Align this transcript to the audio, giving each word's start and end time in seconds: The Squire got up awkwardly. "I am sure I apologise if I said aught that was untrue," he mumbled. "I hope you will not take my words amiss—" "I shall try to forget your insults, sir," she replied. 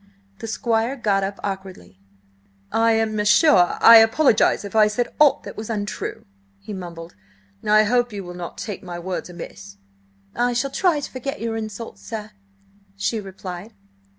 The 0.39 0.47
Squire 0.47 0.95
got 0.95 1.23
up 1.23 1.39
awkwardly. 1.43 1.99
"I 2.71 2.93
am 2.93 3.23
sure 3.23 3.77
I 3.79 3.97
apologise 3.97 4.65
if 4.65 4.75
I 4.75 4.87
said 4.87 5.13
aught 5.19 5.43
that 5.43 5.55
was 5.55 5.69
untrue," 5.69 6.25
he 6.59 6.73
mumbled. 6.73 7.13
"I 7.63 7.83
hope 7.83 8.11
you 8.11 8.23
will 8.23 8.33
not 8.33 8.57
take 8.57 8.81
my 8.81 8.97
words 8.97 9.29
amiss—" 9.29 9.77
"I 10.33 10.53
shall 10.53 10.71
try 10.71 11.01
to 11.01 11.11
forget 11.11 11.39
your 11.39 11.55
insults, 11.55 12.01
sir," 12.01 12.31
she 12.97 13.19
replied. 13.21 13.75